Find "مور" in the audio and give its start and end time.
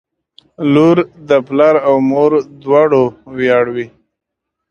2.11-2.31